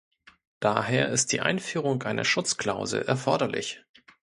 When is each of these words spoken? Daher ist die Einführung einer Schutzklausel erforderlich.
Daher 0.59 1.09
ist 1.09 1.31
die 1.31 1.41
Einführung 1.41 2.01
einer 2.01 2.23
Schutzklausel 2.25 3.03
erforderlich. 3.03 3.85